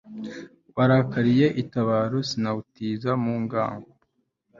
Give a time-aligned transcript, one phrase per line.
[0.75, 3.89] warakaliye itabaro sinawutiza mu ngango